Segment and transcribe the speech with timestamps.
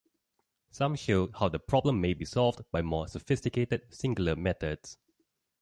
[0.71, 4.97] Some show how the problem may be solved by more sophisticated singular methods.